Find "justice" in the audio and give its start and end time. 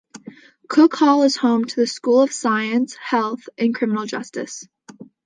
4.07-4.67